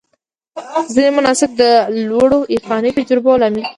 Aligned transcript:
ځینې 0.93 1.09
مناسک 1.17 1.49
د 1.61 1.63
لوړو 2.09 2.39
عرفاني 2.53 2.91
تجربو 2.97 3.39
لامل 3.41 3.61
کېږي. 3.63 3.69